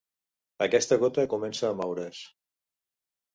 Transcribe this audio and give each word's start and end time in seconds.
Aquesta 0.65 0.97
gota 1.03 1.25
comença 1.33 1.67
a 1.69 1.71
moure's. 1.83 2.23